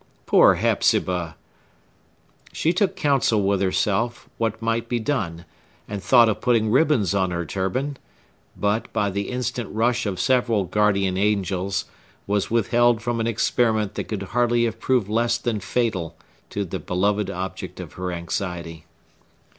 Poor 0.25 0.55
Hepzibah! 0.55 1.35
She 2.51 2.73
took 2.73 2.95
counsel 2.95 3.43
with 3.43 3.61
herself 3.61 4.27
what 4.39 4.59
might 4.59 4.89
be 4.89 4.97
done, 4.99 5.45
and 5.87 6.01
thought 6.01 6.27
of 6.27 6.41
putting 6.41 6.71
ribbons 6.71 7.13
on 7.13 7.29
her 7.29 7.45
turban; 7.45 7.97
but, 8.57 8.91
by 8.93 9.11
the 9.11 9.29
instant 9.29 9.69
rush 9.71 10.07
of 10.07 10.19
several 10.19 10.63
guardian 10.63 11.19
angels, 11.19 11.85
was 12.25 12.49
withheld 12.49 12.99
from 13.03 13.19
an 13.19 13.27
experiment 13.27 13.93
that 13.93 14.05
could 14.05 14.23
hardly 14.23 14.63
have 14.63 14.79
proved 14.79 15.07
less 15.07 15.37
than 15.37 15.59
fatal 15.59 16.17
to 16.49 16.65
the 16.65 16.79
beloved 16.79 17.29
object 17.29 17.79
of 17.79 17.93
her 17.93 18.11
anxiety. 18.11 18.85